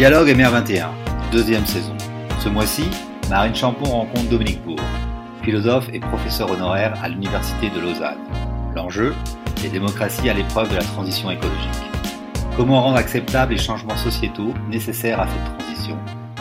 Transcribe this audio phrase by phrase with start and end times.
[0.00, 0.86] Dialogue MR21,
[1.30, 1.94] deuxième saison.
[2.38, 2.84] Ce mois-ci,
[3.28, 4.80] Marine Champon rencontre Dominique Bourg,
[5.42, 8.16] philosophe et professeur honoraire à l'Université de Lausanne.
[8.74, 9.14] L'enjeu
[9.62, 11.82] Les démocraties à l'épreuve de la transition écologique.
[12.56, 15.98] Comment rendre acceptables les changements sociétaux nécessaires à cette transition?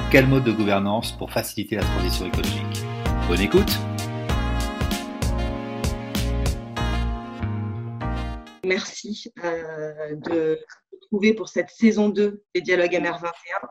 [0.09, 2.85] Quel mode de gouvernance pour faciliter la transition écologique?
[3.27, 3.77] Bonne écoute
[8.69, 10.59] Merci euh, de
[11.09, 13.67] trouver pour cette saison 2 des dialogues MR21.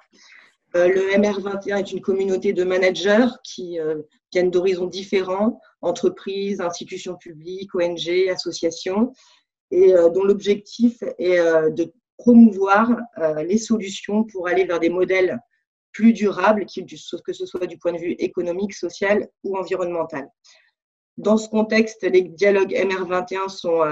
[0.75, 7.15] Euh, le MR21 est une communauté de managers qui euh, viennent d'horizons différents, entreprises, institutions
[7.15, 9.13] publiques, ONG, associations,
[9.71, 11.39] et euh, dont l'objectif est
[11.71, 12.97] de promouvoir
[13.47, 15.39] les solutions pour aller vers des modèles
[15.93, 20.29] plus durables, que ce soit du point de vue économique, social ou environnemental.
[21.19, 23.83] Dans ce contexte, les dialogues MR21 sont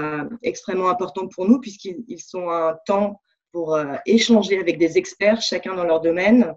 [0.43, 5.75] extrêmement importants pour nous puisqu'ils sont un temps pour euh, échanger avec des experts, chacun
[5.75, 6.53] dans leur domaine,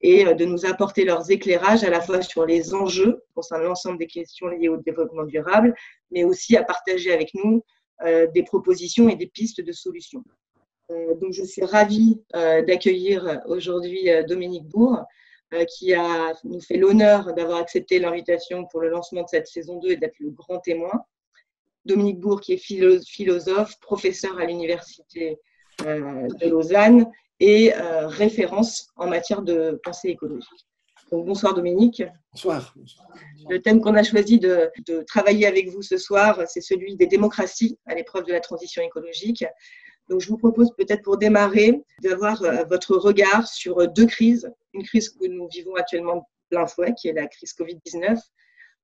[0.00, 3.98] et euh, de nous apporter leurs éclairages à la fois sur les enjeux concernant l'ensemble
[3.98, 5.74] des questions liées au développement durable,
[6.10, 7.62] mais aussi à partager avec nous
[8.04, 10.24] euh, des propositions et des pistes de solutions.
[11.20, 15.04] Donc, je suis ravie d'accueillir aujourd'hui Dominique Bourg,
[15.68, 19.90] qui a, nous fait l'honneur d'avoir accepté l'invitation pour le lancement de cette saison 2
[19.90, 20.92] et d'être le grand témoin.
[21.84, 25.38] Dominique Bourg, qui est philosophe, professeur à l'Université
[25.86, 27.06] euh, de Lausanne
[27.40, 30.66] et euh, référence en matière de pensée écologique.
[31.10, 32.04] Donc, bonsoir Dominique.
[32.32, 32.74] Bonsoir.
[33.48, 34.70] Le thème qu'on a choisi de,
[35.06, 39.44] travailler avec vous ce soir, c'est celui des démocraties à l'épreuve de la transition écologique.
[40.18, 44.50] Je vous propose peut-être pour démarrer d'avoir euh, votre regard sur deux crises.
[44.74, 48.18] Une crise que nous vivons actuellement plein fouet, qui est la crise Covid-19,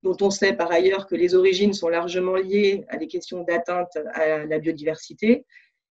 [0.02, 3.96] dont on sait par ailleurs que les origines sont largement liées à des questions d'atteinte
[4.14, 5.44] à la biodiversité,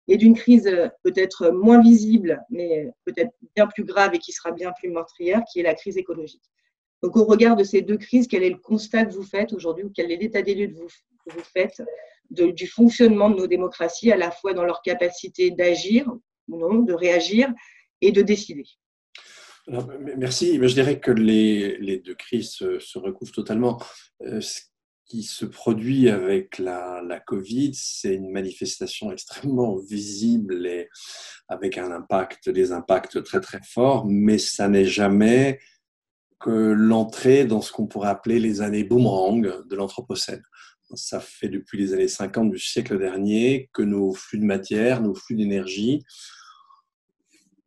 [0.09, 4.51] et d'une crise euh, peut-être moins visible, mais peut-être bien plus grave et qui sera
[4.51, 6.43] bien plus meurtrière, qui est la crise écologique.
[7.03, 9.85] Donc, au regard de ces deux crises, quel est le constat que vous faites aujourd'hui
[9.85, 11.83] ou quel est l'état des lieux que vous, faites
[12.31, 16.11] du fonctionnement de nos démocraties, à la fois dans leur capacité d'agir
[16.49, 17.53] ou non, de réagir
[18.01, 18.65] et de décider
[20.17, 20.59] Merci.
[20.61, 23.81] Je dirais que les, deux crises se, recouvrent totalement.
[24.23, 24.41] Euh,
[25.13, 30.89] qui se produit avec la, la Covid, c'est une manifestation extrêmement visible et
[31.49, 35.61] avec un impact, des impacts très très forts, mais ça n'est jamais
[36.41, 40.43] que l'entrée dans ce qu'on pourrait appeler les années boomerang de l'Anthropocène.
[40.95, 45.15] Ça fait depuis les années 50 du siècle dernier que nos flux de matière, nos
[45.15, 46.05] flux d'énergie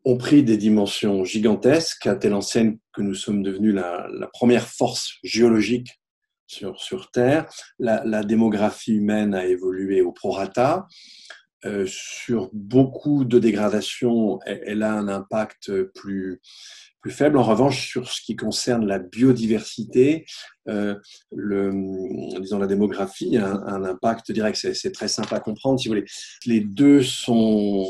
[0.05, 5.15] ont pris des dimensions gigantesques, à telle enseigne que nous sommes devenus la, première force
[5.23, 5.99] géologique
[6.45, 7.49] sur, Terre.
[7.79, 10.85] La, la, démographie humaine a évolué au prorata.
[11.65, 16.39] Euh, sur beaucoup de dégradations, elle, a un impact plus,
[17.05, 17.37] plus faible.
[17.37, 20.25] En revanche, sur ce qui concerne la biodiversité,
[20.67, 20.95] euh,
[21.31, 21.71] le,
[22.41, 24.57] disons la démographie un, impact direct.
[24.73, 25.79] C'est très simple à comprendre.
[25.79, 26.07] Si vous voulez,
[26.47, 27.85] les deux sont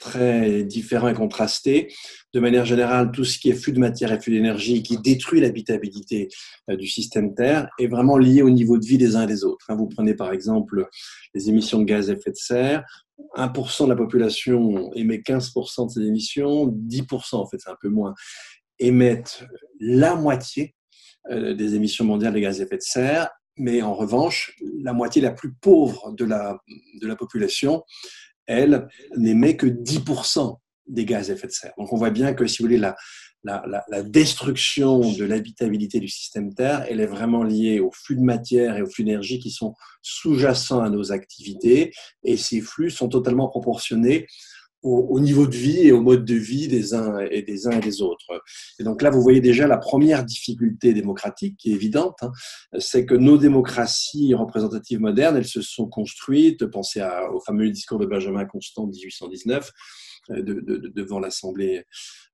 [0.00, 1.94] très différents et contrastés.
[2.34, 5.40] De manière générale, tout ce qui est flux de matière et flux d'énergie qui détruit
[5.40, 6.28] l'habitabilité
[6.68, 9.44] euh, du système Terre est vraiment lié au niveau de vie des uns et des
[9.44, 9.66] autres.
[9.68, 10.88] Hein, vous prenez par exemple
[11.34, 12.84] les émissions de gaz à effet de serre.
[13.36, 17.88] 1% de la population émet 15% de ces émissions, 10% en fait, c'est un peu
[17.88, 18.14] moins,
[18.78, 19.44] émettent
[19.80, 20.74] la moitié
[21.30, 25.22] euh, des émissions mondiales de gaz à effet de serre, mais en revanche, la moitié
[25.22, 26.58] la plus pauvre de la,
[27.00, 27.82] de la population
[28.46, 30.56] elle, n'émet que 10%
[30.86, 31.72] des gaz à effet de serre.
[31.78, 32.96] Donc on voit bien que, si vous voulez, la,
[33.42, 38.22] la, la, destruction de l'habitabilité du système Terre, elle est vraiment liée aux flux de
[38.22, 41.92] matière et aux flux d'énergie qui sont sous-jacents à nos activités,
[42.24, 44.26] et ces flux sont totalement proportionnés
[44.86, 47.80] au, niveau de vie et au mode de vie des uns et des uns et
[47.80, 48.42] des autres.
[48.78, 52.30] Et donc là, vous voyez déjà la première difficulté démocratique qui est évidente, hein,
[52.78, 57.02] c'est que nos démocraties représentatives modernes, elles se sont construites, pensez
[57.32, 59.70] au fameux discours de Benjamin Constant de 1819
[60.30, 61.84] euh, de, de, devant l'Assemblée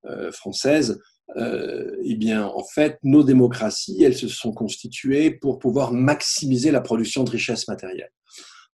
[0.07, 1.01] euh, française,
[1.37, 6.81] euh, eh bien, en fait, nos démocraties, elles se sont constituées pour pouvoir maximiser la
[6.81, 8.13] production de richesses matérielles.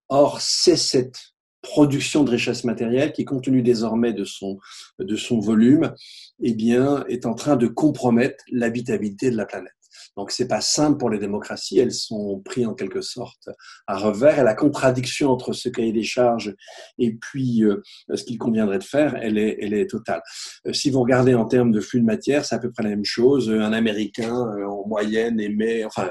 [0.09, 1.33] Or, c'est cette
[1.67, 4.57] production de richesse matérielle qui, compte tenu désormais de son,
[4.99, 5.93] de son volume,
[6.41, 9.76] eh bien, est en train de compromettre l'habitabilité de la planète.
[10.17, 11.79] Donc, c'est pas simple pour les démocraties.
[11.79, 13.49] Elles sont prises en quelque sorte
[13.85, 14.39] à revers.
[14.39, 16.55] Et la contradiction entre ce cahier des charges
[16.97, 17.81] et puis euh,
[18.13, 20.21] ce qu'il conviendrait de faire, elle est, elle est totale.
[20.65, 22.89] Euh, si vous regardez en termes de flux de matière, c'est à peu près la
[22.89, 23.49] même chose.
[23.49, 26.09] Un Américain, euh, en moyenne, émet, enfin,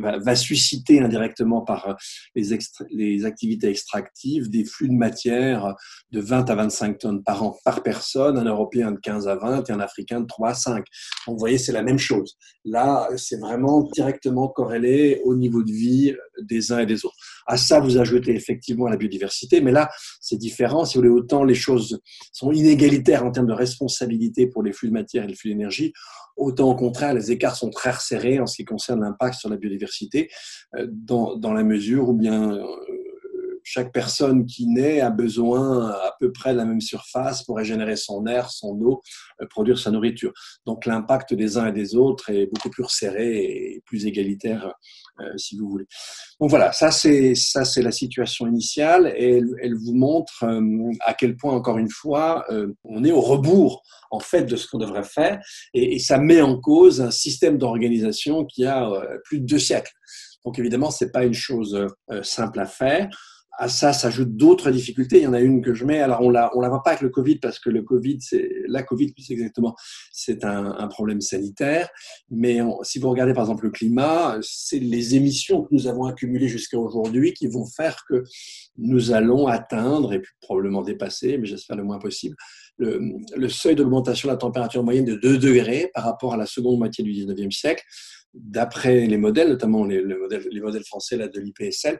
[0.00, 1.96] va, susciter indirectement par
[2.34, 2.58] les,
[2.90, 5.74] les activités extractives des flux de matière
[6.10, 9.68] de 20 à 25 tonnes par an par personne, un Européen de 15 à 20
[9.68, 10.76] et un Africain de 3 à 5.
[10.76, 10.86] Donc,
[11.26, 12.36] vous voyez, c'est la même chose.
[12.64, 17.16] Là, c'est vraiment directement corrélé au niveau de vie des uns et des autres.
[17.46, 19.90] À ça, vous ajoutez effectivement la biodiversité, mais là,
[20.20, 20.84] c'est différent.
[20.84, 22.00] Si vous voulez, autant les choses
[22.32, 25.92] sont inégalitaires en termes de responsabilité pour les flux de matière et les flux d'énergie,
[26.36, 29.56] autant au contraire, les écarts sont très resserrés en ce qui concerne l'impact sur la
[29.56, 30.30] biodiversité,
[30.76, 32.66] euh, dans, dans la mesure où bien euh,
[33.64, 37.96] chaque personne qui naît a besoin à peu près de la même surface pour régénérer
[37.96, 39.00] son air, son eau,
[39.40, 40.32] euh, produire sa nourriture.
[40.66, 44.72] Donc l'impact des uns et des autres est beaucoup plus resserré et plus égalitaire,
[45.20, 45.86] euh, si vous voulez.
[46.40, 51.14] Donc voilà, ça c'est ça c'est la situation initiale et elle, vous montre euh, à
[51.14, 52.46] quel point encore une fois
[52.84, 55.40] on est au rebours en fait de ce qu'on devrait faire
[55.72, 58.90] et, et, ça met en cause un système d'organisation qui a
[59.24, 59.92] plus de deux siècles.
[60.44, 61.86] Donc évidemment, c'est pas une chose
[62.22, 63.08] simple à faire
[63.58, 65.18] à ça s'ajoutent d'autres difficultés.
[65.18, 66.00] Il y en a une que je mets.
[66.00, 68.50] Alors, on la, on la voit pas avec le Covid parce que le Covid, c'est
[68.66, 69.74] la Covid plus exactement,
[70.12, 71.88] c'est un, problème sanitaire.
[72.30, 76.48] Mais si vous regardez par exemple le climat, c'est les émissions que nous avons accumulées
[76.48, 78.22] jusqu'à aujourd'hui qui vont faire que
[78.76, 82.36] nous allons atteindre et probablement dépasser, mais j'espère le moins possible,
[82.76, 83.00] le,
[83.36, 86.78] le seuil d'augmentation de la température moyenne de 2 degrés par rapport à la seconde
[86.78, 87.82] moitié du 19e siècle.
[88.34, 91.98] D'après les modèles, notamment les, les, modèles, les modèles français là, de l'IPSL,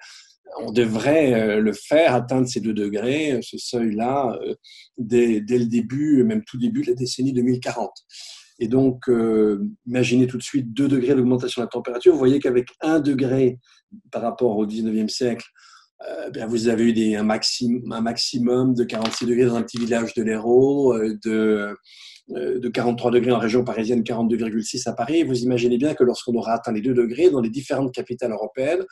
[0.58, 4.54] on devrait euh, le faire, atteindre ces deux degrés, euh, ce seuil-là, euh,
[4.98, 7.90] dès, le début, même tout début de la décennie 2040.
[8.60, 9.10] Et donc,
[9.84, 12.12] imaginez tout de suite 2 degrés d'augmentation de la température.
[12.12, 13.58] Vous voyez qu'avec 1 degré
[14.12, 15.44] par rapport au 19e siècle,
[16.32, 20.14] bien, vous avez eu un, maximum, un maximum de 46 degrés dans un petit village
[20.14, 21.76] de l'Hérault, de,
[22.28, 25.24] de 43 degrés en région parisienne, 42,6 à Paris.
[25.24, 28.82] Vous imaginez bien que lorsqu'on aura atteint les 2 degrés dans les différentes capitales européennes,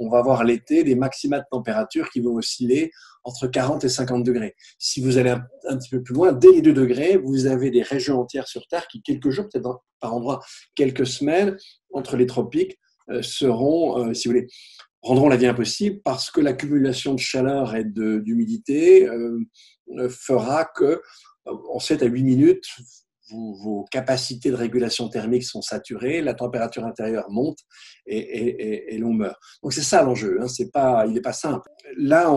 [0.00, 2.90] on va avoir l'été des maxima de température qui vont osciller
[3.22, 4.56] entre 40 et 50 degrés.
[4.78, 7.82] Si vous allez un, petit peu plus loin, dès les 2 degrés, vous avez des
[7.82, 10.40] régions entières sur Terre qui, quelques jours, peut-être par endroit,
[10.74, 11.56] quelques semaines,
[11.92, 12.78] entre les tropiques,
[13.10, 14.48] euh, seront, euh, si vous voulez,
[15.02, 19.38] rendront la vie impossible parce que l'accumulation de chaleur et d'humidité euh,
[20.08, 21.00] fera que
[21.72, 22.66] en 7 à 8 minutes,
[23.32, 27.58] vos, capacités de régulation thermique sont saturées, la température intérieure monte
[28.06, 29.36] et, l'on meurt.
[29.62, 31.68] Donc c'est ça l'enjeu, hein, c'est pas, il n'est pas simple.
[31.96, 32.34] Là,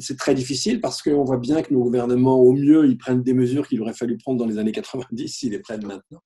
[0.00, 3.34] c'est très difficile parce qu'on voit bien que nos gouvernements, au mieux, ils prennent des
[3.34, 6.20] mesures qu'il aurait fallu prendre dans les années 90 s'ils les prennent maintenant.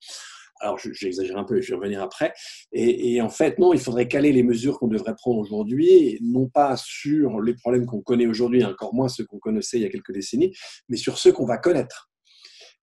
[0.61, 2.33] Alors, j'exagère un peu, je vais revenir après.
[2.73, 6.49] Et, et, en fait, non, il faudrait caler les mesures qu'on devrait prendre aujourd'hui, non
[6.49, 9.89] pas sur les problèmes qu'on connaît aujourd'hui, encore moins ceux qu'on connaissait il y a
[9.89, 10.53] quelques décennies,
[10.89, 12.08] mais sur ceux qu'on va connaître.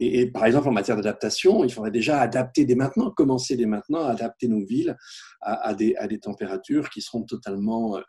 [0.02, 4.04] Et, par exemple, en matière d'adaptation, il faudrait déjà adapter dès maintenant, commencer dès maintenant
[4.04, 4.96] à adapter nos villes
[5.40, 8.02] à, des, températures qui seront totalement, euh,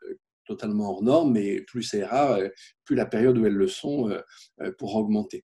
[0.45, 2.49] totalement hors normes, mais plus c'est rare, euh,
[2.85, 5.43] plus la période où elles le sont euh, pour augmenter.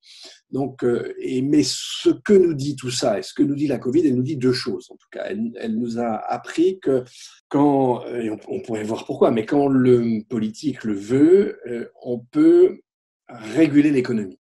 [0.50, 0.84] Donc,
[1.20, 4.08] et, mais ce que nous dit tout ça, et ce que nous dit la Covid,
[4.08, 5.26] elle nous dit deux choses en tout cas.
[5.26, 7.04] Elle, nous a appris que
[7.48, 11.60] quand, et on, pourrait voir pourquoi, mais quand le politique le veut,
[12.04, 12.82] on peut
[13.30, 14.40] réguler l'économie.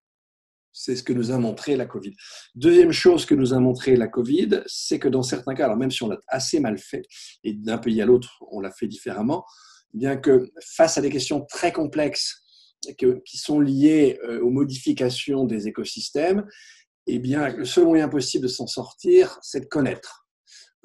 [0.81, 2.13] C'est ce que nous a montré la Covid.
[2.55, 5.91] Deuxième chose que nous a montré la Covid, c'est que dans certains cas, alors même
[5.91, 7.01] si on l'a assez mal fait,
[7.43, 9.43] et d'un pays à l'autre, on l'a fait différemment,
[9.93, 12.41] bien que face à des questions très complexes
[12.97, 16.45] qui sont liées euh, aux modifications des écosystèmes,
[17.07, 20.29] eh bien, le seul moyen possible de s'en sortir, c'est de connaître.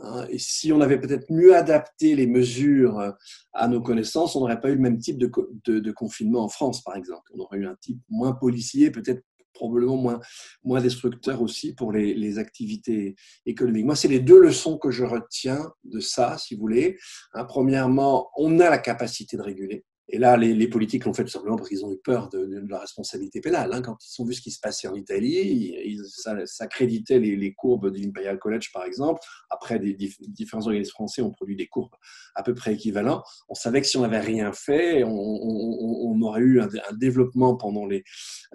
[0.00, 0.26] Hein.
[0.28, 3.12] Et si on avait peut-être mieux adapté les mesures euh,
[3.52, 6.96] à nos connaissances, on n'aurait pas eu le même type de, confinement en France, par
[6.96, 7.30] exemple.
[7.32, 9.22] On aurait eu un type moins policier, peut-être
[9.54, 10.20] probablement moins,
[10.62, 13.14] moins destructeur aussi pour les, activités
[13.46, 13.84] économiques.
[13.84, 16.98] Moi, c'est les deux leçons que je retiens de ça, si vous voulez.
[17.32, 19.84] Hein, premièrement, on a la capacité de réguler.
[20.08, 22.68] Et là, les, politiques l'ont fait tout simplement parce qu'ils ont eu peur de, de,
[22.68, 23.72] la responsabilité pénale.
[23.72, 23.80] Hein.
[23.80, 27.90] Quand ils ont vu ce qui se passait en Italie, ils, ça, créditait les, courbes
[27.90, 29.20] de l'Imperial College, par exemple.
[29.48, 31.94] Après, différents organismes français ont produit des courbes
[32.34, 33.24] à peu près équivalentes.
[33.48, 38.04] On savait que si on n'avait rien fait, on, aurait eu un, développement pendant les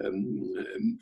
[0.02, 0.12] euh,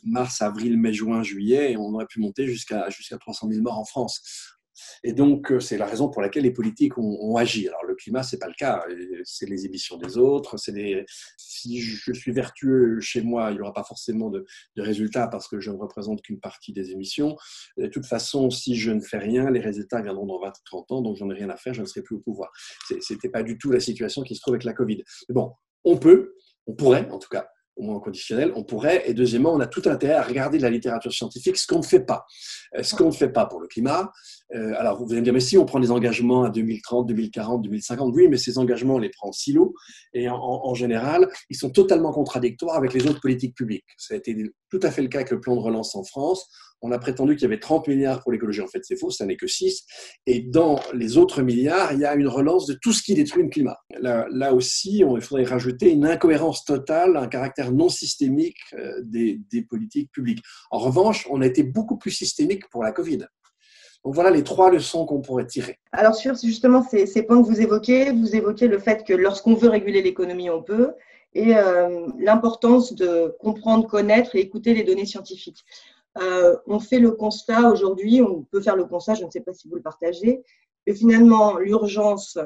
[0.03, 3.79] mars, avril, mai, juin, juillet, et on aurait pu monter jusqu'à jusqu'à 300 000 morts
[3.79, 4.58] en France.
[5.05, 7.69] Et donc, euh, c'est la raison pour laquelle les politiques ont, agi.
[7.69, 8.85] Alors, le climat, c'est pas le cas.
[9.25, 10.57] C'est les émissions des autres.
[10.57, 11.05] C'est.
[11.37, 14.45] Si je suis vertueux chez moi, il n'y aura pas forcément de,
[14.77, 17.37] résultats parce que je ne représente qu'une partie des émissions.
[17.77, 20.93] De toute façon, si je ne fais rien, les résultats viendront dans 20 ou 30
[20.93, 22.51] ans, donc j'en ai rien à faire, je ne serai plus au pouvoir.
[23.01, 25.03] C'était pas du tout la situation qui se trouve avec la Covid.
[25.29, 25.53] Mais bon,
[25.85, 26.35] on peut,
[26.67, 29.05] on pourrait en tout cas, au moins conditionnel, on pourrait.
[29.07, 32.01] Et deuxièmement, on a tout intérêt à regarder la littérature scientifique, ce qu'on ne fait
[32.01, 32.27] pas.
[32.77, 34.13] Euh, ce qu'on ne fait pas pour le climat.
[34.55, 37.63] Euh, alors, vous allez me dire, mais si on prend des engagements à 2030, 2040,
[37.63, 39.75] 2050, oui, mais ces engagements, on les prend en silo.
[40.13, 43.87] Et en, général, ils sont totalement contradictoires avec les autres politiques publiques.
[43.97, 44.35] Ça a été
[44.71, 46.49] tout à fait le cas avec le plan de relance en France
[46.83, 48.61] on a prétendu qu'il y avait 30 milliards pour l'écologie.
[48.61, 49.85] En fait, c'est faux, ça n'est que 6.
[50.27, 53.43] Et dans les autres milliards, il y a une relance de tout ce qui détruit
[53.43, 53.79] le climat.
[54.01, 60.11] Là, aussi, il faudrait rajouter une incohérence totale, un caractère non systémique euh, des, politiques
[60.13, 60.43] publiques.
[60.71, 63.27] En revanche, on a été beaucoup plus systémique pour la Covid.
[64.05, 65.77] Donc voilà les trois leçons qu'on pourrait tirer.
[65.91, 69.55] Alors sur justement ces, ces, points que vous évoquez, vous évoquez le fait que lorsqu'on
[69.55, 70.93] veut réguler l'économie, on peut,
[71.35, 75.65] et euh, l'importance de comprendre, connaître et écouter les données scientifiques.
[76.19, 79.53] Euh, on fait le constat aujourd'hui, on peut faire le constat, je ne sais pas
[79.53, 80.43] si vous le partagez,
[80.87, 82.39] que finalement l'urgence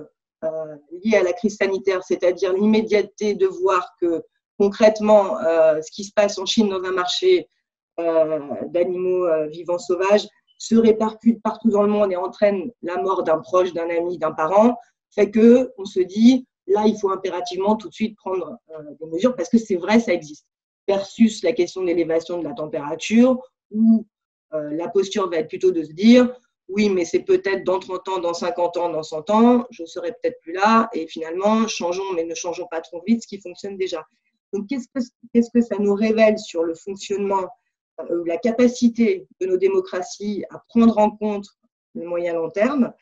[0.44, 4.22] euh, liée à la crise sanitaire, c'est-à-dire l'immédiateté de voir que
[4.58, 7.48] concrètement ce qui se passe en Chine dans un marché
[7.96, 13.72] d'animaux vivants sauvages se répercute partout dans le monde et entraîne la mort d'un proche,
[13.72, 14.76] d'un ami, d'un parent,
[15.10, 18.56] fait que on se dit là il faut impérativement tout de suite prendre
[19.00, 20.46] des mesures parce que c'est vrai ça existe
[20.88, 23.40] versus la question de l'élévation de la température
[23.70, 24.06] où
[24.54, 26.34] euh, la posture va être plutôt de se dire
[26.68, 30.12] oui, mais c'est peut-être dans 30 ans, dans 50 ans, dans 100 ans, je serai
[30.12, 33.76] peut-être plus là, et finalement, changeons, mais ne changeons pas trop vite ce qui fonctionne
[33.76, 34.04] déjà.
[34.52, 37.46] Donc, qu'est-ce que, qu'est-ce que ça nous révèle sur le fonctionnement,
[38.00, 41.46] euh, la capacité de nos démocraties à prendre en compte
[41.94, 42.92] le moyen long terme?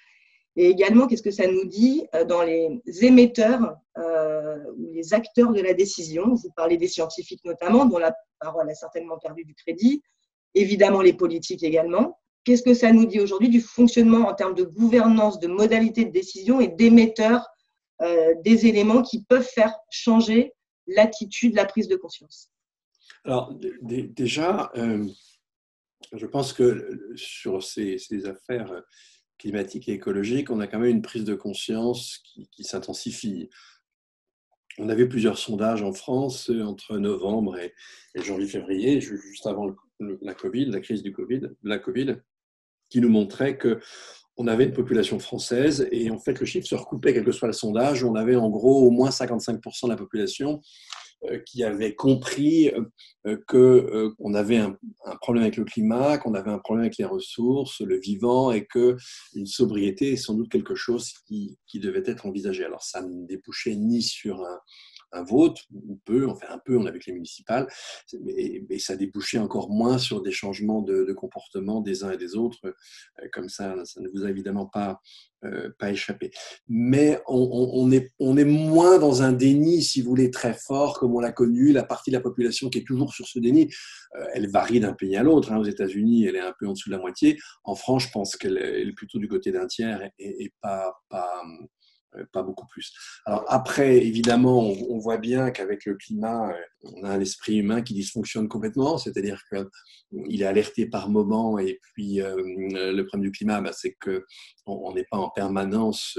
[0.61, 5.61] Et également, qu'est-ce que ça nous dit euh, dans les émetteurs ou les acteurs de
[5.63, 6.35] la décision?
[6.35, 10.03] Vous parlez des scientifiques notamment, dont la parole a certainement perdu du crédit.
[10.55, 12.19] Évidemment les politiques également.
[12.45, 16.11] Qu'est-ce que ça nous dit aujourd'hui du fonctionnement en termes de gouvernance, de modalités de
[16.11, 17.47] décision et d'émetteurs
[18.03, 20.53] euh, des éléments qui peuvent faire changer
[20.87, 22.51] l'attitude, la prise de conscience?
[23.25, 25.07] Alors déjà, euh,
[26.13, 28.83] je pense que sur ces, affaires
[29.41, 33.49] climatiques et écologiques, on a quand même une prise de conscience qui, s'intensifie.
[34.79, 37.73] On avait plusieurs sondages en France entre novembre et,
[38.15, 42.17] janvier-février, juste avant la Covid, la crise du Covid, la Covid,
[42.91, 43.81] qui nous montrait que
[44.37, 47.49] on avait une population française et en fait le chiffre se recoupait quel que soit
[47.49, 48.05] le sondage.
[48.05, 51.00] On avait en gros au moins 55% de la population euh,
[51.47, 52.71] qui avait compris
[53.27, 54.79] euh, que euh, qu'on avait un,
[55.21, 58.97] problème avec le climat, qu'on avait un problème avec les ressources, le vivant, et que
[59.35, 62.65] une sobriété est sans doute quelque chose qui, qui devait être envisagé.
[62.65, 64.61] Alors ça ne débouchait ni sur un,
[65.13, 67.67] un vote, ou peu, enfin un peu, on avait les municipales,
[68.21, 72.59] mais, ça débouchait encore moins sur des changements de, comportement des uns et des autres.
[72.65, 75.01] Euh, comme ça, ça ne vous a évidemment pas,
[75.45, 76.31] euh, pas échappé.
[76.69, 81.15] Mais on, est, on est moins dans un déni, si vous voulez, très fort, comme
[81.15, 81.73] on l'a connu.
[81.73, 83.69] La partie de la population qui est toujours sur ce déni,
[84.17, 85.53] euh, elle varie d'un pays à l'autre.
[85.53, 85.59] Hein.
[85.59, 87.39] Aux États-Unis, elle est un peu en dessous de la moitié.
[87.65, 91.43] En France, je pense qu'elle est plutôt du côté d'un tiers et, et pas, pas,
[92.33, 92.93] pas beaucoup plus.
[93.25, 97.83] Alors après, évidemment, on, voit bien qu'avec le climat, euh, on a un esprit humain
[97.83, 103.33] qui dysfonctionne complètement, c'est-à-dire qu'il est alerté par moment, et puis euh, le problème du
[103.33, 104.25] climat, bah, c'est que
[104.67, 106.17] on n'est pas en permanence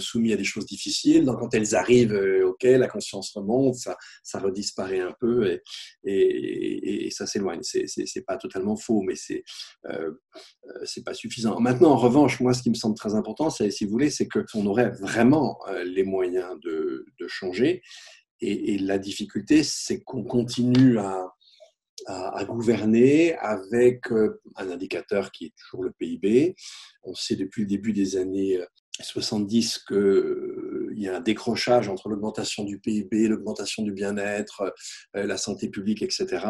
[0.00, 1.24] soumis à des choses difficiles.
[1.24, 5.60] Donc quand elles arrivent, ok, la conscience remonte, ça, ça redisparaît un peu,
[6.04, 7.60] et, et, ça s'éloigne.
[7.62, 9.44] C'est pas totalement faux, mais c'est
[10.84, 11.60] c'est pas suffisant.
[11.60, 14.35] Maintenant, en revanche, moi, ce qui me semble très important, si vous voulez, c'est que
[14.42, 17.82] qu'on aurait vraiment euh, les moyens de, changer.
[18.40, 21.32] Et, la difficulté, c'est qu'on continue à,
[22.46, 26.54] gouverner avec euh, un indicateur qui est toujours le PIB.
[27.02, 28.60] On sait depuis le début des années
[29.00, 29.78] 70
[30.96, 34.74] qu'il y a un décrochage entre l'augmentation du PIB, l'augmentation du bien-être,
[35.16, 36.46] euh, la santé publique, etc.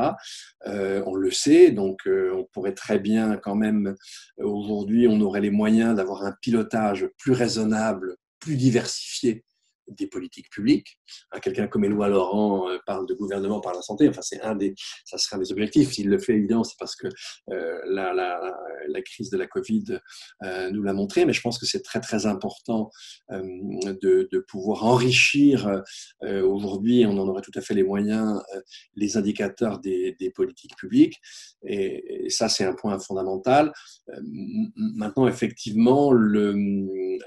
[0.65, 3.95] on le sait, donc on pourrait très bien quand même,
[4.38, 9.45] aujourd'hui, on aurait les moyens d'avoir un pilotage plus raisonnable, plus diversifié
[9.88, 10.99] des politiques publiques.
[11.33, 14.09] Hein, quelqu'un comme Éloi Laurent euh, parle de gouvernement par la santé.
[14.09, 14.75] Enfin, c'est un des,
[15.05, 15.93] ça serait un des objectifs.
[15.93, 17.09] S'il le fait, évidemment, c'est parce que
[17.50, 20.00] euh, la, la, crise de la Covid
[20.43, 21.25] euh, nous l'a montré.
[21.25, 22.90] Mais je pense que c'est très très important
[23.21, 25.83] de, de, pouvoir enrichir.
[26.23, 28.43] Aujourd'hui, on en aurait tout à fait les moyens,
[28.95, 31.21] les indicateurs des, des politiques publiques.
[31.64, 33.73] Et, et ça, c'est un point fondamental.
[34.76, 36.55] maintenant, effectivement, le,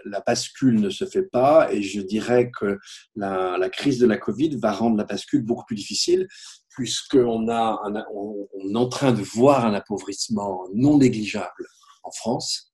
[0.06, 2.78] la bascule ne se fait pas, et je dirais que
[3.16, 6.28] la, crise de la Covid va rendre la bascule beaucoup plus difficile,
[6.70, 11.68] puisqu'on on, est en train de voir un appauvrissement non négligeable
[12.04, 12.72] en France.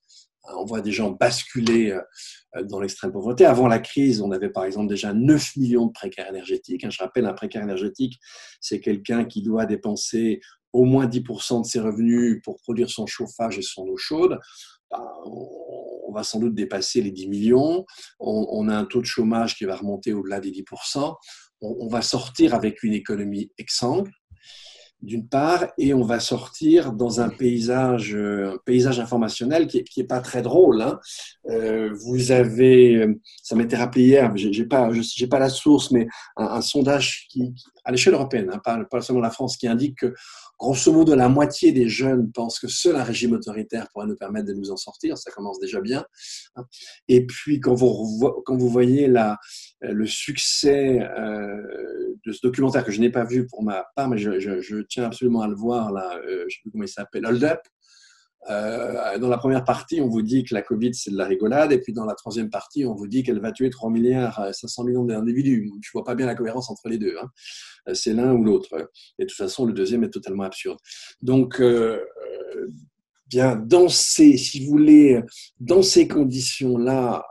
[0.58, 1.98] On voit des gens basculer
[2.66, 3.46] dans l'extrême pauvreté.
[3.46, 6.90] Avant la crise, on avait par exemple déjà 9 millions de précaires énergétiques.
[6.90, 8.20] Je rappelle, un précaire énergétique,
[8.62, 10.42] c'est quelqu'un qui doit dépenser
[10.72, 14.40] au moins 10% de ses revenus pour produire son chauffage et son eau chaude.
[16.16, 17.86] Va sans doute dépasser les 10 millions.
[18.20, 21.14] On, a un taux de chômage qui va remonter au-delà des 10%.
[21.62, 24.10] On, on va sortir avec une économie exsangue,
[25.02, 30.20] d'une part, et on va sortir dans un paysage, un paysage informationnel qui n'est pas
[30.20, 30.82] très drôle.
[30.82, 31.00] Hein.
[31.50, 33.08] Euh, vous avez,
[33.44, 34.90] ça m'était rappelé hier, j'ai pas,
[35.30, 39.58] pas la source, mais un, sondage qui, à l'échelle européenne, hein, pas, seulement la France,
[39.58, 40.14] qui indique que
[40.58, 44.48] grosso modo la moitié des jeunes pensent que seul un régime autoritaire pourrait nous permettre
[44.48, 45.18] de nous en sortir.
[45.18, 46.06] Ça commence déjà bien.
[46.56, 46.64] Hein.
[47.08, 49.38] Et puis quand vous quand vous voyez la,
[49.82, 54.18] le succès euh, de ce documentaire que je n'ai pas vu pour ma part, mais
[54.18, 57.26] je, tiens absolument à le voir, là, euh, je ne sais plus comment il s'appelle,
[57.26, 57.60] Hold Up.
[58.48, 61.72] Euh, dans la première partie, on vous dit que la Covid, c'est de la rigolade,
[61.72, 64.84] et puis dans la troisième partie, on vous dit qu'elle va tuer 3 milliards 500
[64.84, 65.72] euh, millions d'individus.
[65.82, 67.16] Je vois pas bien la cohérence entre les deux.
[67.20, 67.94] Hein.
[67.94, 68.70] C'est l'un ou l'autre.
[69.18, 70.78] Et de toute façon, le deuxième est totalement absurde.
[71.22, 71.62] Donc,
[73.28, 75.24] bien, dans ces, si vous voulez,
[75.60, 77.26] dans ces conditions-là,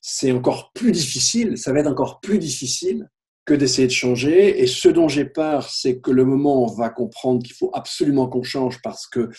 [0.00, 3.08] c'est encore plus difficile, ça va être encore plus difficile
[3.48, 4.62] que d'essayer de changer.
[4.62, 8.28] Et ce dont j'ai peur, c'est que le moment on va comprendre qu'il faut absolument
[8.28, 9.30] qu'on change parce que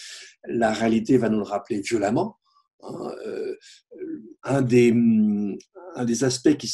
[0.46, 2.39] la réalité va nous le rappeler violemment.
[2.82, 3.56] Hein, euh,
[4.44, 4.96] un, des,
[5.96, 6.69] un des aspects qui,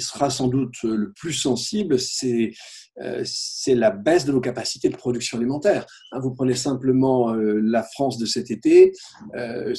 [0.00, 2.52] sera sans doute le plus sensible, c'est
[3.02, 5.86] euh, c'est la baisse de nos capacités de production alimentaire.
[6.12, 8.92] Hein, vous prenez simplement euh, la France de cet été,
[9.36, 9.74] euh,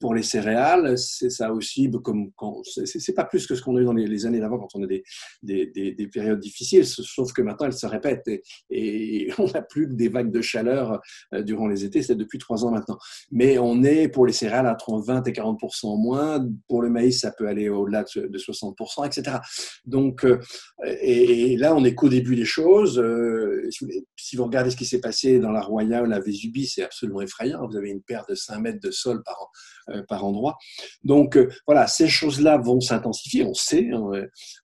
[0.00, 2.30] pour les céréales, c'est ça aussi, comme
[2.74, 4.86] c'est pas plus que ce qu'on a eu dans les, années d'avant quand on a
[4.86, 5.04] des,
[5.42, 8.28] des, des, périodes difficiles, sauf que maintenant elles se répètent
[8.70, 11.00] et, on n'a plus que des vagues de chaleur
[11.44, 12.98] durant les étés, c'est depuis trois ans maintenant.
[13.30, 17.30] Mais on est pour les céréales à 20 et 40% moins, pour le maïs ça
[17.30, 19.38] peut aller au-delà de 60% etc.
[19.84, 20.26] Donc,
[20.84, 23.68] et, là on est qu'au début des choses euh,
[24.16, 27.20] si vous regardez ce qui s'est passé dans la Roya ou la Vésubie, c'est absolument
[27.20, 27.66] effrayant.
[27.66, 29.50] Vous avez une paire de 5 mètres de sol par,
[29.90, 30.56] euh, par endroit.
[31.04, 33.90] Donc euh, voilà, ces choses-là vont s'intensifier, on sait,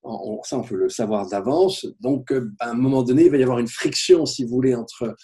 [0.02, 1.86] on, ça on peut le savoir d'avance.
[2.00, 5.14] Donc à un moment donné, il va y avoir une friction, si vous voulez, entre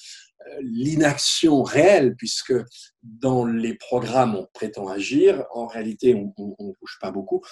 [0.62, 2.54] l'inaction réelle, puisque
[3.02, 7.42] dans les programmes, on prétend agir, en réalité, on ne bouge pas beaucoup,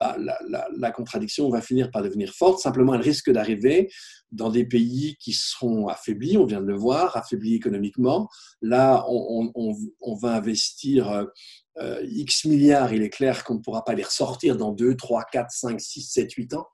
[0.00, 2.60] bah, la, contradiction va finir par devenir forte.
[2.60, 3.90] Simplement, elle risque d'arriver
[4.32, 8.28] dans des pays qui seront affaiblis, on vient de le voir, affaiblis économiquement.
[8.60, 11.26] Là, on, va investir
[11.78, 15.24] euh, X milliards, il est clair qu'on ne pourra pas les ressortir dans 2, 3,
[15.30, 16.66] 4, 5, 6, 7, 8 ans.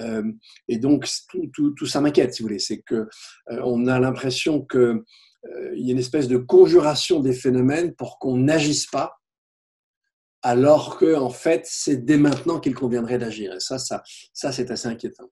[0.00, 0.22] Euh,
[0.68, 1.08] et donc,
[1.52, 2.60] tout, ça m'inquiète, si vous voulez.
[2.60, 3.06] C'est qu'on
[3.50, 5.02] euh, a l'impression qu'il
[5.74, 9.12] y a une espèce de conjuration des phénomènes pour qu'on n'agisse pas
[10.44, 13.54] alors que en fait, c'est dès maintenant qu'il conviendrait d'agir.
[13.54, 14.02] Et ça, ça,
[14.32, 15.30] ça c'est assez inquiétant.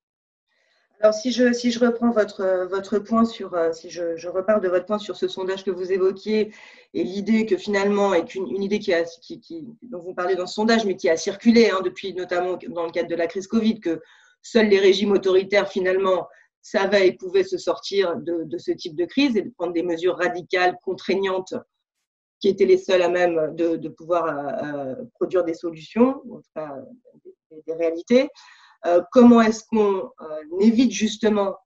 [1.01, 4.69] Alors, si je, si je reprends votre, votre point sur, euh, si je, repars de
[4.69, 6.55] votre point sur ce sondage que vous évoquiez
[6.95, 8.95] et l'idée que finalement, est une, une idée qui,
[9.83, 12.93] dont vous parlez dans ce sondage, mais qui a circulé hein, depuis notamment dans le
[12.93, 14.01] cadre de la crise Covid, que
[14.43, 16.29] seuls les régimes autoritaires finalement
[16.63, 19.83] savaient et pouvaient se sortir de, de ce type de crise et de prendre des
[19.83, 21.55] mesures radicales, contraignantes
[22.43, 26.51] qui étaient les seuls à même de, pouvoir euh, euh, produire des solutions, en tout
[26.55, 26.75] cas
[27.67, 28.29] des, réalités.
[28.85, 30.11] Euh, comment est-ce qu'on
[30.61, 31.57] évite justement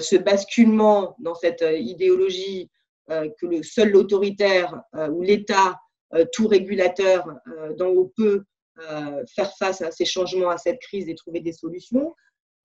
[0.00, 2.68] ce basculement dans cette idéologie
[3.08, 5.78] que le seul l'autoritaire ou l'État,
[6.32, 7.24] tout régulateur
[7.76, 8.42] d'en haut peut
[9.36, 12.16] faire face à ces changements, à cette crise et trouver des solutions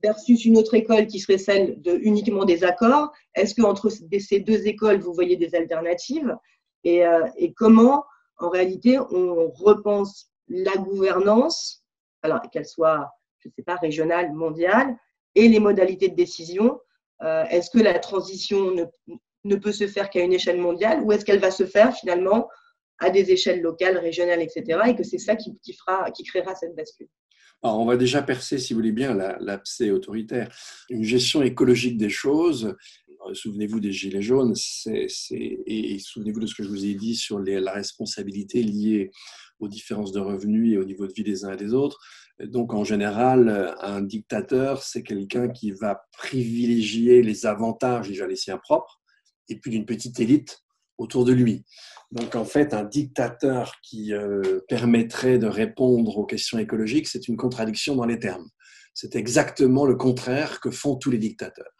[0.02, 3.12] versus une autre école qui serait celle de uniquement des accords?
[3.36, 6.36] Est-ce qu'entre ces deux écoles, vous voyez des alternatives?
[6.86, 8.06] Euh, et, comment,
[8.38, 11.84] en réalité, on repense la gouvernance,
[12.24, 14.96] alors qu'elle soit, je ne sais pas, régionale, mondiale,
[15.36, 16.80] et les modalités de décision.
[17.22, 18.74] Euh, est-ce que la transition
[19.44, 22.50] ne, peut se faire qu'à une échelle mondiale ou est-ce qu'elle va se faire finalement
[23.00, 24.80] à des échelles locales, régionales, etc.
[24.88, 27.08] Et que c'est ça qui, fera, qui créera cette bascule?
[27.64, 30.50] Alors, on va déjà percer, si vous voulez bien, l'abcès autoritaire.
[30.90, 32.76] Une gestion écologique des choses,
[33.34, 34.54] souvenez-vous des Gilets jaunes,
[34.86, 39.12] et souvenez-vous de ce que je vous ai dit sur la responsabilité liée
[39.60, 42.00] aux différences de revenus et au niveau de vie des uns et des autres.
[42.40, 48.58] Donc, en général, un dictateur, c'est quelqu'un qui va privilégier les avantages déjà les siens
[48.58, 49.00] propres,
[49.50, 50.64] et puis d'une petite élite
[50.98, 51.64] autour de lui.
[52.12, 57.38] Donc, en fait, un dictateur qui euh, permettrait de répondre aux questions écologiques, c'est une
[57.38, 58.50] contradiction dans les termes.
[58.94, 61.72] C'est exactement le contraire que font tous les dictateurs.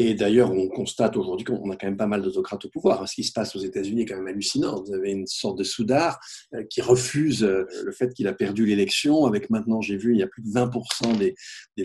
[0.00, 3.08] Et d'ailleurs, on constate aujourd'hui qu'on a quand même pas mal d'autocrates au pouvoir.
[3.08, 4.80] Ce qui se passe aux États-Unis est quand même hallucinant.
[4.80, 6.20] Vous avez une sorte de soudard
[6.54, 9.26] euh, qui refuse euh, le fait qu'il a perdu l'élection.
[9.26, 11.34] Avec maintenant, j'ai vu, il y a plus de 20% des,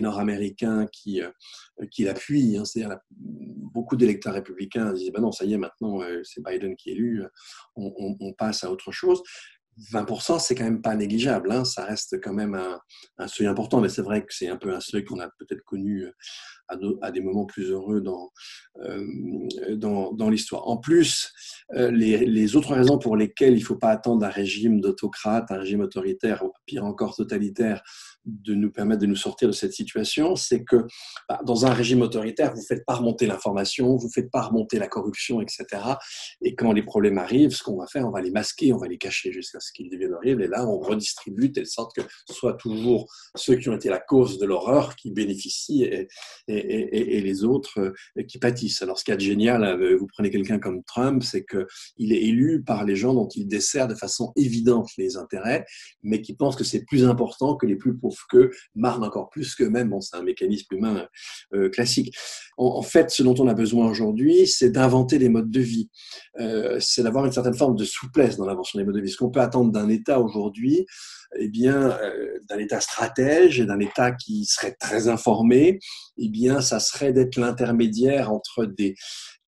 [0.00, 1.30] Nord-Américains qui, euh,
[1.90, 2.56] qui l'appuient.
[2.56, 2.64] Hein.
[2.64, 6.92] C'est-à-dire, beaucoup d'électeurs républicains disent ben non, ça y est, maintenant, c'est Biden qui est
[6.92, 7.24] élu,
[7.74, 9.22] on, passe à autre chose.
[9.92, 11.50] 20%, c'est quand même pas négligeable.
[11.50, 11.64] Hein.
[11.64, 12.54] Ça reste quand même
[13.18, 15.64] un seuil important, mais c'est vrai que c'est un peu un seuil qu'on a peut-être
[15.64, 16.06] connu
[16.68, 18.30] à, des moments plus heureux dans,
[18.82, 19.06] euh,
[19.76, 20.66] dans, l'histoire.
[20.68, 21.32] En plus,
[21.74, 25.50] euh, les, les, autres raisons pour lesquelles il ne faut pas attendre un régime d'autocrate,
[25.50, 27.82] un régime autoritaire, ou pire encore totalitaire,
[28.24, 30.86] de nous permettre de nous sortir de cette situation, c'est que
[31.28, 34.42] bah, dans un régime autoritaire, vous ne faites pas remonter l'information, vous ne faites pas
[34.42, 35.66] remonter la corruption, etc.
[36.40, 38.88] Et quand les problèmes arrivent, ce qu'on va faire, on va les masquer, on va
[38.88, 40.42] les cacher jusqu'à ce qu'ils deviennent horribles.
[40.42, 43.88] Et là, on redistribue de telle sorte que ce soit toujours ceux qui ont été
[43.88, 46.08] la cause de l'horreur qui bénéficient et,
[46.56, 48.82] et, les autres euh, qui pâtissent.
[48.82, 52.62] Alors, ce qui est génial, euh, vous prenez quelqu'un comme Trump, c'est qu'il est élu
[52.62, 55.64] par les gens dont il dessert de façon évidente les intérêts,
[56.02, 59.54] mais qui pensent que c'est plus important que les plus pauvres que marnent encore plus
[59.54, 59.90] qu'eux-mêmes.
[59.90, 61.06] Bon, c'est un mécanisme humain
[61.54, 62.14] euh, classique.
[62.56, 65.88] En, fait, ce dont on a besoin aujourd'hui, c'est d'inventer des modes de vie.
[66.78, 69.10] C'est d'avoir une certaine forme de souplesse dans l'invention des modes de vie.
[69.10, 70.86] Ce qu'on peut attendre d'un État aujourd'hui,
[71.38, 75.78] eh bien, euh, d'un État stratège et d'un État qui serait très informé,
[76.18, 78.94] eh bien, ça serait d'être l'intermédiaire entre des,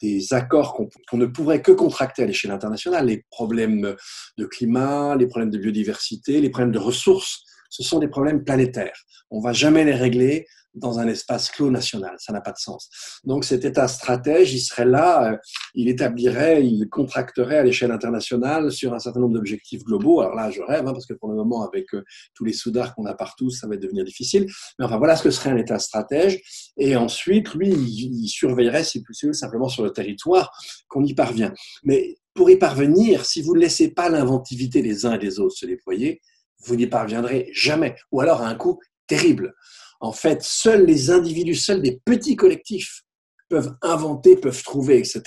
[0.03, 3.97] des accords qu'on qu ne pourrait que contracter à l'échelle internationale, les problèmes
[4.39, 9.05] de climat, les problèmes de biodiversité, les problèmes de ressources ce sont des problèmes planétaires.
[9.31, 12.15] On va jamais les régler dans un espace clos national.
[12.19, 12.89] Ça n'a pas de sens.
[13.25, 15.37] Donc cet État stratège, il serait là, euh,
[15.75, 20.21] il établirait, il contracterait à l'échelle internationale sur un certain nombre d'objectifs globaux.
[20.21, 22.95] Alors là, je rêve, hein, parce que pour le moment, avec euh, tous les soudards
[22.95, 24.47] qu'on a partout, ça va devenir difficile.
[24.79, 26.41] Mais enfin, voilà ce que serait un État stratège.
[26.77, 30.53] Et ensuite, lui, il, il surveillerait, si possible, simplement sur le territoire
[30.89, 31.53] qu'on y parvient.
[31.85, 35.57] Mais pour y parvenir, si vous ne laissez pas l'inventivité des uns et des autres
[35.57, 36.21] se déployer,
[36.65, 39.55] vous n'y parviendrez jamais, ou alors à un coût terrible.
[40.01, 43.03] En fait, seuls les individus, seuls des petits collectifs
[43.49, 45.23] peuvent inventer, peuvent trouver, etc.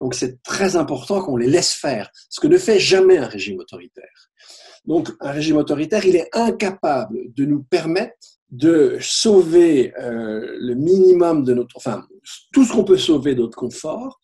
[0.00, 3.58] Donc c'est très important qu'on les laisse faire, ce que ne fait jamais un régime
[3.58, 4.30] autoritaire.
[4.84, 8.14] Donc un régime autoritaire, il est incapable de nous permettre
[8.50, 12.06] de sauver euh, le minimum de notre, enfin
[12.52, 14.20] tout ce qu'on peut sauver de notre confort,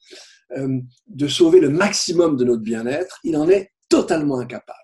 [0.57, 0.79] euh,
[1.09, 4.79] de sauver le maximum de notre bien-être, il en est totalement incapable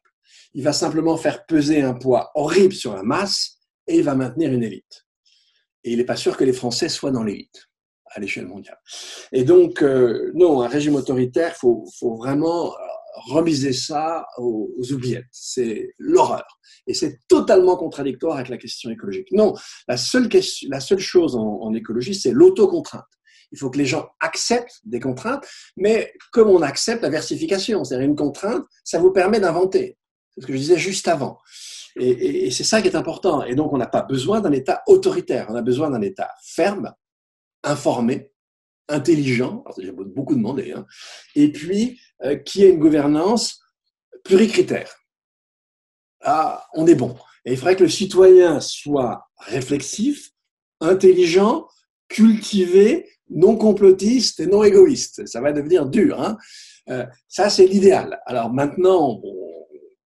[0.55, 3.58] il va simplement faire peser un poids horrible sur la masse
[3.89, 5.07] et va maintenir une élite.
[5.85, 7.69] Et il n'est pas sûr que les Français soient dans l'élite
[8.11, 8.79] à l'échelle mondiale.
[9.33, 12.75] Et donc, euh, non, un régime autoritaire, il faut, vraiment
[13.27, 15.27] remiser ça aux, oubliettes.
[15.33, 16.61] C'est l'horreur.
[16.87, 19.29] Et c'est totalement contradictoire avec la question écologique.
[19.33, 19.55] Non,
[19.89, 23.05] la seule, question, la seule chose en, en écologie, c'est l'autocontrainte.
[23.53, 25.47] Il faut que les gens acceptent des contraintes,
[25.77, 29.97] mais comme on accepte la versification, c'est-à-dire une contrainte, ça vous permet d'inventer.
[30.35, 31.39] C'est ce que je disais juste avant.
[31.99, 33.43] Et, c'est ça qui est important.
[33.45, 35.47] Et donc, on n'a pas besoin d'un État autoritaire.
[35.49, 36.93] On a besoin d'un État ferme,
[37.65, 38.31] informé,
[38.89, 40.87] intelligent, j'ai beaucoup demandé, hein,
[41.35, 43.61] et puis euh, qui ait une gouvernance
[44.25, 44.91] pluricritère.
[46.23, 47.17] Ah, on est bon.
[47.45, 50.31] Et il faudrait que le citoyen soit réflexif,
[50.81, 51.69] intelligent,
[52.09, 55.27] cultivé, non complotiste et non égoïste.
[55.27, 56.21] Ça va devenir dur.
[56.21, 56.37] Hein.
[56.89, 58.21] Euh, ça, c'est l'idéal.
[58.27, 59.21] Alors maintenant,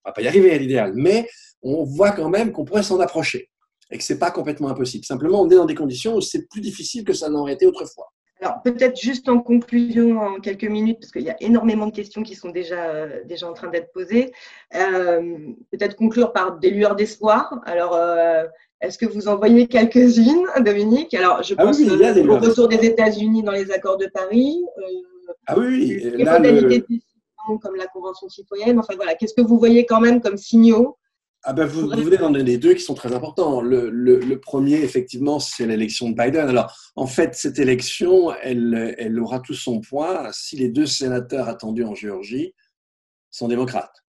[0.05, 1.29] on, va pas y arriver à l'idéal, mais
[1.63, 3.49] on voit quand même qu'on pourrait s'en approcher
[3.91, 5.05] et que c'est pas complètement impossible.
[5.05, 8.13] Simplement, on est dans des conditions où c'est plus difficile que ça n'aurait été autrefois.
[8.41, 12.25] Alors, peut-être juste en conclusion, en quelques minutes, parce qu'il y a énormément de questions
[12.25, 14.33] qui sont déjà, euh, déjà en train d'être posées.
[14.75, 15.37] Euh,
[15.71, 17.61] peut-être conclure par des lueurs d'espoir.
[17.67, 18.43] Alors, euh,
[18.81, 21.15] est-ce que vous en voyez quelques-unes, Dominique?
[21.15, 24.59] Alors, je pense ah oui, au retour des États-Unis dans les accords de Paris.
[25.47, 26.85] ah oui, les Là, modalités
[27.61, 30.99] comme la Convention citoyenne Enfin voilà, qu'est-ce que vous voyez quand même comme signaux?
[31.45, 33.61] Ah ben vous, vous venez d'en donner deux qui sont très importants.
[33.61, 36.49] Le, le, le premier, effectivement, c'est l'élection de Biden.
[36.49, 41.49] Alors, en fait, cette élection, elle, elle aura tout son poids si les deux sénateurs
[41.49, 42.55] attendus en Géorgie
[43.33, 44.05] sont démocrates.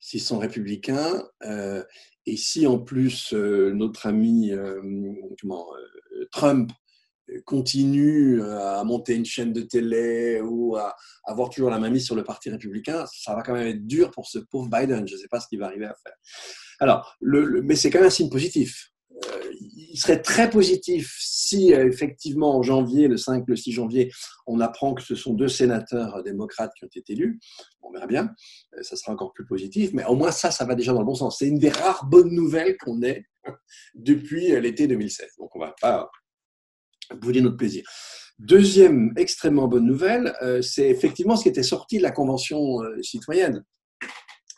[0.00, 1.82] S'ils sont républicains, euh,
[2.26, 4.80] et si en plus euh, notre ami euh,
[5.40, 6.72] comment, euh, Trump
[7.44, 12.04] continue euh, à monter une chaîne de télé ou à avoir toujours la main mise
[12.04, 15.06] sur le Parti républicain, ça va quand même être dur pour ce pauvre Biden.
[15.06, 16.14] Je ne sais pas ce qu'il va arriver à faire.
[16.80, 18.90] Alors, mais c'est quand même un signe positif.
[19.12, 24.10] Euh, il serait très positif si, euh, effectivement, en janvier, le 5, le 6 janvier,
[24.46, 27.38] on apprend que ce sont deux sénateurs démocrates qui ont été élus.
[27.82, 28.30] On verra bien.
[28.82, 29.92] Ça sera encore plus positif.
[29.92, 31.38] Mais au moins, ça, ça va déjà dans le bon sens.
[31.38, 33.24] C'est une des rares bonnes nouvelles qu'on ait
[33.94, 35.34] depuis l'été 2016.
[35.38, 36.10] Donc, on va pas
[37.14, 37.84] bouder notre plaisir.
[38.38, 43.00] Deuxième extrêmement bonne nouvelle, euh, c'est effectivement ce qui était sorti de la Convention euh,
[43.00, 43.64] citoyenne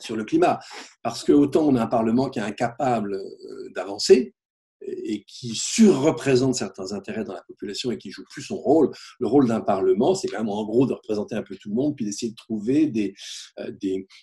[0.00, 0.58] sur le climat.
[1.02, 4.34] Parce que autant on a un Parlement qui est incapable euh, d'avancer,
[4.82, 8.90] et qui surreprésente certains intérêts dans la population et qui joue plus son rôle.
[9.18, 11.74] Le rôle d'un Parlement, c'est quand même en gros de représenter un peu tout le
[11.74, 13.14] monde, puis d'essayer de trouver des,
[13.58, 13.72] euh,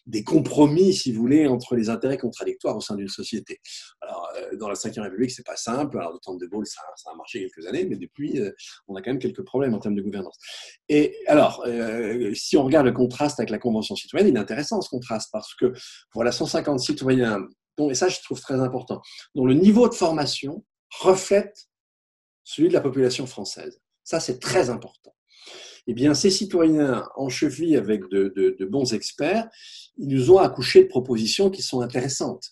[0.05, 3.59] des, compromis, si vous voulez, entre les intérêts contradictoires au sein d'une société.
[4.01, 5.97] Alors, euh, dans la Ve République, c'est pas simple.
[5.97, 8.51] Alors, du temps de Gaulle, ça, ça, a marché quelques années, mais depuis, euh,
[8.87, 10.37] on a quand même quelques problèmes en termes de gouvernance.
[10.89, 11.65] Et alors,
[12.33, 15.53] si on regarde le contraste avec la Convention citoyenne, il est intéressant ce contraste parce
[15.55, 15.73] que
[16.13, 17.47] voilà 150 citoyens
[17.89, 19.01] et ça je trouve très important,
[19.35, 20.63] dont le niveau de formation
[20.99, 21.67] reflète
[22.43, 23.79] celui de la population française.
[24.03, 25.15] Ça, c'est très important.
[25.87, 29.49] Eh bien, ces citoyens en cheville avec de, bons experts,
[29.97, 32.51] ils nous ont accouché de propositions qui sont intéressantes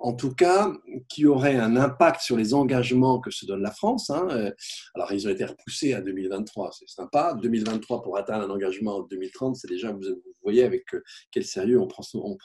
[0.00, 0.72] en tout cas,
[1.08, 4.08] qui aurait un impact sur les engagements que se donne la France.
[4.08, 4.26] Hein.
[4.30, 4.50] Euh,
[4.94, 7.34] alors, ils ont été repoussés à 2023, c'est sympa.
[7.40, 10.00] 2023 pour atteindre un engagement en 2030, c'est déjà, vous,
[10.42, 12.02] voyez avec euh, quel sérieux on prend,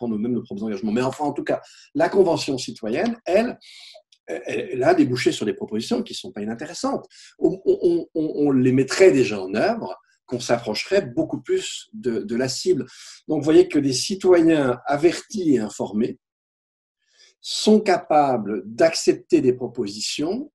[0.08, 0.92] nous-mêmes nos propres engagements.
[0.92, 1.62] Mais enfin, en tout cas,
[1.96, 3.58] la Convention citoyenne, elle,
[4.28, 7.08] elle a débouché sur des propositions qui ne sont pas inintéressantes.
[7.40, 12.86] On, les mettrait déjà en œuvre, qu'on s'approcherait beaucoup plus de, la cible.
[13.28, 16.18] Donc, vous voyez que des citoyens avertis et informés
[17.48, 20.52] sont capables d'accepter des propositions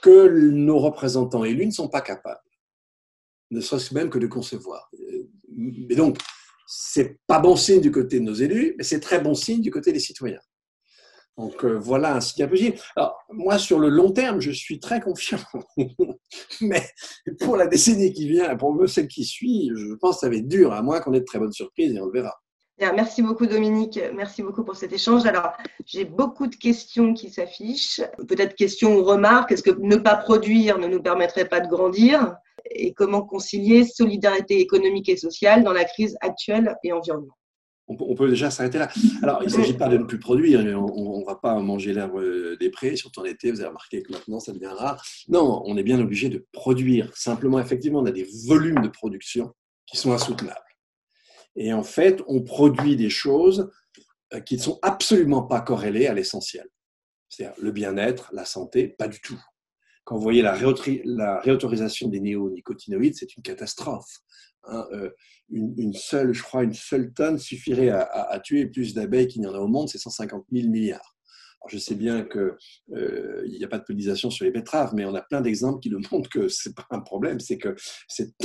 [0.00, 2.40] que nos représentants élus ne sont pas capables,
[3.50, 4.90] ne serait-ce même que de concevoir.
[5.90, 6.16] Et donc,
[6.66, 9.70] c'est pas bon signe du côté de nos élus, mais c'est très bon signe du
[9.70, 10.40] côté des citoyens.
[11.36, 12.78] Donc euh, voilà un signe possible.
[12.96, 15.42] Alors, moi, sur le long terme, je suis très confiant.
[16.62, 16.88] mais
[17.40, 20.48] pour la décennie qui vient, pour celle qui suit, je pense que ça va être
[20.48, 22.34] dur, à moins qu'on ait de très bonnes surprises et on le verra
[22.80, 25.26] merci beaucoup Dominique, merci beaucoup pour cet échange.
[25.26, 25.52] Alors,
[25.84, 28.00] j'ai beaucoup de questions qui s'affichent.
[28.28, 29.52] Peut-être questions ou remarques.
[29.52, 32.34] Est-ce que ne pas produire ne nous permettrait pas de grandir?
[32.70, 37.34] Et comment concilier solidarité économique et sociale dans la crise actuelle et environnement?
[37.90, 38.90] On peut déjà s'arrêter là.
[39.22, 40.60] Alors, il ne s'agit pas de ne plus produire.
[40.60, 42.22] On ne va pas manger l'herbe
[42.60, 43.50] des prés, surtout en été.
[43.50, 45.02] Vous avez remarqué que maintenant, ça devient rare.
[45.28, 47.10] Non, on est bien obligé de produire.
[47.16, 49.54] Simplement, effectivement, on a des volumes de production
[49.86, 50.60] qui sont insoutenables.
[51.58, 53.70] Et en fait, on produit des choses
[54.32, 56.66] euh, qui ne sont absolument pas corrélées à l'essentiel.
[57.28, 59.42] C'est-à-dire le bien-être, la santé, pas du tout.
[60.04, 60.54] Quand vous voyez la,
[61.40, 64.20] réautorisation des néonicotinoïdes, c'est une catastrophe.
[64.64, 65.10] Hein, euh,
[65.50, 69.54] une, seule, je crois, une seule tonne suffirait à, tuer plus d'abeilles qu'il n'y en
[69.54, 71.16] a au monde, c'est 150 000 milliards.
[71.68, 72.54] Je sais bien qu'il
[72.94, 75.90] euh, n'y a pas de pollinisation sur les betteraves, mais on a plein d'exemples qui
[75.90, 77.74] nous montrent que ce n'est pas un problème, c'est que
[78.06, 78.38] c'est